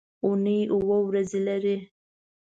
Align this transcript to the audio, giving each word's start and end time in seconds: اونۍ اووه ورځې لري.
اونۍ 0.25 0.59
اووه 0.73 0.97
ورځې 1.07 1.39
لري. 1.47 1.77